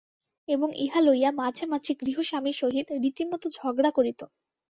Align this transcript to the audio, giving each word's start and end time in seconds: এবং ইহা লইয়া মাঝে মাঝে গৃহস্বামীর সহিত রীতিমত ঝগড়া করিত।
এবং 0.47 0.69
ইহা 0.77 0.99
লইয়া 1.01 1.31
মাঝে 1.41 1.65
মাঝে 1.71 1.91
গৃহস্বামীর 2.01 2.59
সহিত 2.61 2.87
রীতিমত 3.03 3.43
ঝগড়া 3.57 3.91
করিত। 3.97 4.21